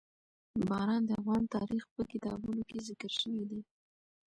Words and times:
باران 0.67 1.01
د 1.05 1.11
افغان 1.19 1.43
تاریخ 1.55 1.83
په 1.95 2.01
کتابونو 2.11 2.61
کې 2.69 2.85
ذکر 2.87 3.11
شوی 3.21 3.43
دي. 3.49 3.61